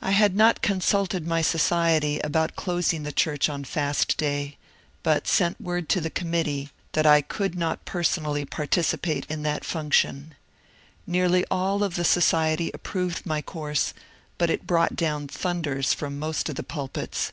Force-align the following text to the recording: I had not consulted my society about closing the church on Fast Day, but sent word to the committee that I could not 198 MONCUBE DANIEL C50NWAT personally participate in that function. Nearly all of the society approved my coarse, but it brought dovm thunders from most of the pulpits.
I 0.00 0.12
had 0.12 0.34
not 0.34 0.62
consulted 0.62 1.26
my 1.26 1.42
society 1.42 2.18
about 2.20 2.56
closing 2.56 3.02
the 3.02 3.12
church 3.12 3.50
on 3.50 3.64
Fast 3.64 4.16
Day, 4.16 4.56
but 5.02 5.26
sent 5.28 5.60
word 5.60 5.90
to 5.90 6.00
the 6.00 6.08
committee 6.08 6.70
that 6.92 7.04
I 7.04 7.20
could 7.20 7.54
not 7.54 7.80
198 7.80 7.86
MONCUBE 7.86 7.90
DANIEL 7.90 8.46
C50NWAT 8.46 8.48
personally 8.48 8.56
participate 8.86 9.26
in 9.30 9.42
that 9.42 9.64
function. 9.66 10.34
Nearly 11.06 11.44
all 11.50 11.84
of 11.84 11.96
the 11.96 12.04
society 12.06 12.70
approved 12.72 13.26
my 13.26 13.42
coarse, 13.42 13.92
but 14.38 14.48
it 14.48 14.66
brought 14.66 14.96
dovm 14.96 15.30
thunders 15.30 15.92
from 15.92 16.18
most 16.18 16.48
of 16.48 16.54
the 16.54 16.62
pulpits. 16.62 17.32